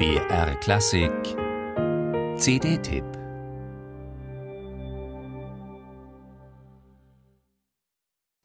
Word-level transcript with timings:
BR 0.00 0.56
Klassik 0.62 1.12
CD-Tipp 2.38 3.04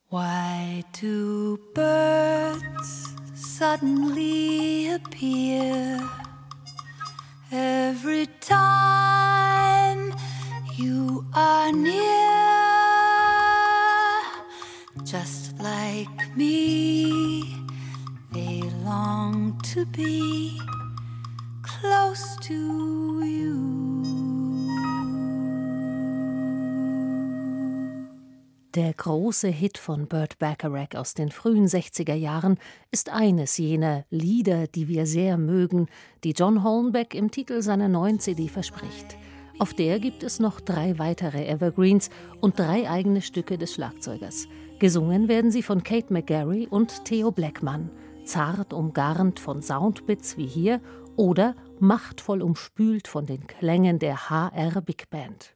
Why 0.10 0.84
do 0.92 1.58
birds 1.74 3.16
suddenly 3.36 4.90
appear 4.90 6.02
every 7.54 8.28
time 8.42 10.14
you 10.76 11.26
are 11.34 11.72
near? 11.72 12.36
Just 15.06 15.58
like 15.62 16.36
me, 16.36 17.56
they 18.34 18.62
long 18.84 19.58
to 19.72 19.86
be 19.86 20.60
close 21.66 22.38
to 22.42 22.54
you. 23.24 24.06
Der 28.76 28.94
große 28.94 29.48
Hit 29.48 29.78
von 29.78 30.08
Burt 30.08 30.38
Bacharach 30.38 30.96
aus 30.96 31.14
den 31.14 31.32
frühen 31.32 31.66
60er 31.66 32.14
Jahren 32.14 32.58
ist 32.92 33.10
eines 33.10 33.58
jener 33.58 34.04
Lieder, 34.10 34.68
die 34.68 34.88
wir 34.90 35.06
sehr 35.06 35.38
mögen, 35.38 35.88
die 36.24 36.32
John 36.32 36.62
Hollenbeck 36.62 37.16
im 37.16 37.32
Titel 37.32 37.62
seiner 37.62 37.88
neuen 37.88 38.20
CD 38.20 38.50
verspricht. 38.50 39.18
Auf 39.58 39.74
der 39.74 40.00
gibt 40.00 40.24
es 40.24 40.40
noch 40.40 40.60
drei 40.60 41.00
weitere 41.00 41.48
Evergreens 41.48 42.10
und 42.42 42.60
drei 42.60 42.90
eigene 42.90 43.22
Stücke 43.22 43.58
des 43.58 43.74
Schlagzeugers. 43.74 44.50
Gesungen 44.80 45.30
werden 45.30 45.52
sie 45.52 45.64
von 45.64 45.82
Kate 45.82 46.12
McGarry 46.12 46.68
und 46.70 47.06
Theo 47.06 47.32
Blackman, 47.32 47.90
zart 48.26 48.74
umgarnt 48.74 49.40
von 49.40 49.62
Soundbits 49.62 50.36
wie 50.36 50.48
hier 50.48 50.82
oder 51.16 51.56
machtvoll 51.80 52.42
umspült 52.42 53.08
von 53.08 53.26
den 53.26 53.48
Klängen 53.48 54.00
der 54.00 54.30
HR 54.30 54.82
Big 54.82 55.10
Band. 55.10 55.54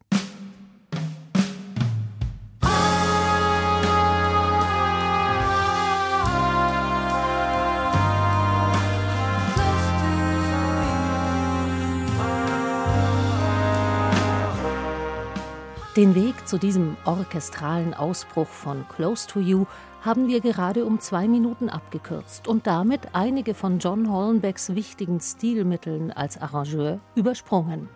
Den 16.00 16.16
Weg 16.16 16.48
zu 16.48 16.58
diesem 16.58 16.96
orchestralen 17.04 17.94
Ausbruch 17.94 18.48
von 18.48 18.88
Close 18.88 19.28
to 19.28 19.42
You 19.42 19.66
haben 20.00 20.30
wir 20.30 20.40
gerade 20.40 20.86
um 20.86 21.02
zwei 21.02 21.28
Minuten 21.28 21.68
abgekürzt 21.68 22.48
und 22.48 22.68
damit 22.68 23.02
einige 23.12 23.54
von 23.54 23.80
John 23.80 24.10
Hollenbecks 24.10 24.76
wichtigen 24.76 25.20
Stilmitteln 25.20 26.14
als 26.14 26.42
Arrangeur 26.42 27.02
übersprungen. 27.16 27.90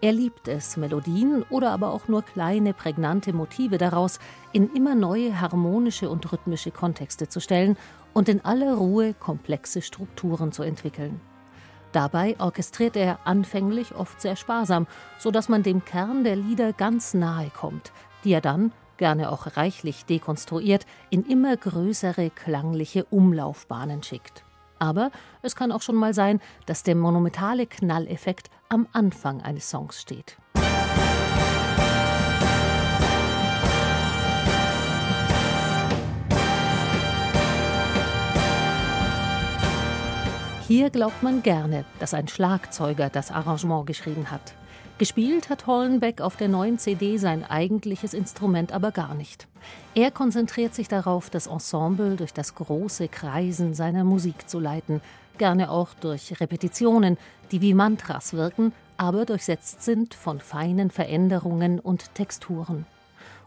Er 0.00 0.12
liebt 0.12 0.48
es, 0.48 0.78
Melodien 0.78 1.44
oder 1.50 1.72
aber 1.72 1.90
auch 1.90 2.08
nur 2.08 2.22
kleine, 2.22 2.72
prägnante 2.72 3.34
Motive 3.34 3.76
daraus 3.76 4.18
in 4.54 4.72
immer 4.72 4.94
neue 4.94 5.38
harmonische 5.38 6.08
und 6.08 6.32
rhythmische 6.32 6.70
Kontexte 6.70 7.28
zu 7.28 7.40
stellen 7.40 7.76
und 8.14 8.30
in 8.30 8.46
aller 8.46 8.76
Ruhe 8.76 9.12
komplexe 9.12 9.82
Strukturen 9.82 10.52
zu 10.52 10.62
entwickeln. 10.62 11.20
Dabei 11.96 12.36
orchestriert 12.38 12.94
er 12.94 13.20
anfänglich 13.24 13.94
oft 13.94 14.20
sehr 14.20 14.36
sparsam, 14.36 14.86
so 15.16 15.30
dass 15.30 15.48
man 15.48 15.62
dem 15.62 15.82
Kern 15.82 16.24
der 16.24 16.36
Lieder 16.36 16.74
ganz 16.74 17.14
nahe 17.14 17.48
kommt, 17.48 17.90
die 18.22 18.34
er 18.34 18.42
dann, 18.42 18.72
gerne 18.98 19.32
auch 19.32 19.56
reichlich 19.56 20.04
dekonstruiert, 20.04 20.84
in 21.08 21.24
immer 21.24 21.56
größere 21.56 22.28
klangliche 22.28 23.06
Umlaufbahnen 23.06 24.02
schickt. 24.02 24.44
Aber 24.78 25.10
es 25.40 25.56
kann 25.56 25.72
auch 25.72 25.80
schon 25.80 25.94
mal 25.94 26.12
sein, 26.12 26.42
dass 26.66 26.82
der 26.82 26.96
monumentale 26.96 27.66
Knalleffekt 27.66 28.50
am 28.68 28.86
Anfang 28.92 29.40
eines 29.40 29.70
Songs 29.70 29.98
steht. 29.98 30.36
Hier 40.68 40.90
glaubt 40.90 41.22
man 41.22 41.44
gerne, 41.44 41.84
dass 42.00 42.12
ein 42.12 42.26
Schlagzeuger 42.26 43.08
das 43.08 43.30
Arrangement 43.30 43.86
geschrieben 43.86 44.32
hat. 44.32 44.54
Gespielt 44.98 45.48
hat 45.48 45.68
Hollenbeck 45.68 46.20
auf 46.20 46.34
der 46.34 46.48
neuen 46.48 46.76
CD 46.78 47.18
sein 47.18 47.44
eigentliches 47.44 48.14
Instrument 48.14 48.72
aber 48.72 48.90
gar 48.90 49.14
nicht. 49.14 49.46
Er 49.94 50.10
konzentriert 50.10 50.74
sich 50.74 50.88
darauf, 50.88 51.30
das 51.30 51.46
Ensemble 51.46 52.16
durch 52.16 52.32
das 52.32 52.56
große 52.56 53.06
Kreisen 53.06 53.74
seiner 53.74 54.02
Musik 54.02 54.48
zu 54.48 54.58
leiten, 54.58 55.02
gerne 55.38 55.70
auch 55.70 55.94
durch 56.00 56.40
Repetitionen, 56.40 57.16
die 57.52 57.60
wie 57.60 57.72
Mantras 57.72 58.32
wirken, 58.32 58.72
aber 58.96 59.24
durchsetzt 59.24 59.84
sind 59.84 60.14
von 60.14 60.40
feinen 60.40 60.90
Veränderungen 60.90 61.78
und 61.78 62.12
Texturen. 62.16 62.86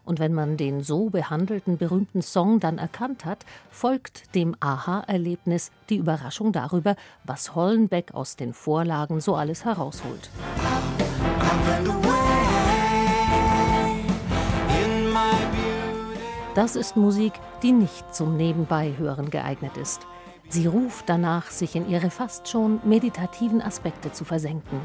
Und 0.04 0.20
wenn 0.20 0.34
man 0.34 0.58
den 0.58 0.82
so 0.82 1.10
behandelten 1.10 1.78
berühmten 1.78 2.22
Song 2.22 2.60
dann 2.60 2.78
erkannt 2.78 3.26
hat, 3.26 3.46
folgt 3.70 4.34
dem 4.36 4.56
Aha-Erlebnis 4.60 5.72
die 5.90 5.98
Überraschung 5.98 6.52
darüber, 6.52 6.96
was 7.24 7.56
Hollenbeck 7.56 8.14
aus 8.14 8.36
den 8.36 8.54
Vorlagen 8.54 9.22
so 9.22 9.36
alles 9.36 9.66
herausholt. 9.66 10.30
Das 16.56 16.76
ist 16.76 16.98
Musik, 16.98 17.34
die 17.64 17.72
nicht 17.72 18.14
zum 18.14 18.36
Nebenbeihören 18.36 19.30
geeignet 19.30 19.78
ist. 19.78 20.06
Sie 20.50 20.66
ruft 20.66 21.08
danach, 21.08 21.52
sich 21.52 21.76
in 21.76 21.88
ihre 21.88 22.10
fast 22.10 22.48
schon 22.48 22.80
meditativen 22.84 23.62
Aspekte 23.62 24.12
zu 24.12 24.26
versenken. 24.26 24.82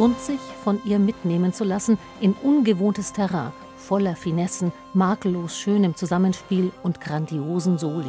Und 0.00 0.18
sich 0.18 0.40
von 0.64 0.80
ihr 0.86 0.98
mitnehmen 0.98 1.52
zu 1.52 1.62
lassen 1.62 1.98
in 2.22 2.32
ungewohntes 2.32 3.12
Terrain, 3.12 3.52
voller 3.76 4.16
Finessen, 4.16 4.72
makellos 4.94 5.58
schönem 5.58 5.94
Zusammenspiel 5.94 6.72
und 6.82 7.02
grandiosen 7.02 7.76
Soli. 7.76 8.06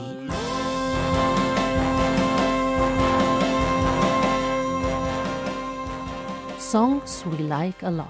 Songs 6.57 7.25
We 7.29 7.43
Like 7.43 7.83
a 7.83 7.89
Lot. 7.89 8.05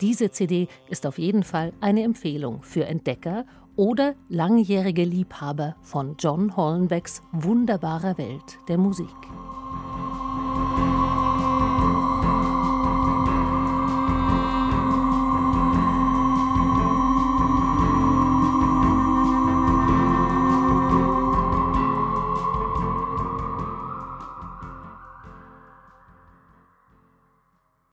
Diese 0.00 0.32
CD 0.32 0.66
ist 0.88 1.06
auf 1.06 1.16
jeden 1.16 1.44
Fall 1.44 1.72
eine 1.80 2.02
Empfehlung 2.02 2.64
für 2.64 2.84
Entdecker 2.84 3.46
oder 3.76 4.16
langjährige 4.28 5.04
Liebhaber 5.04 5.76
von 5.82 6.16
John 6.18 6.56
Hollenbecks 6.56 7.22
wunderbarer 7.30 8.18
Welt 8.18 8.58
der 8.66 8.78
Musik. 8.78 9.06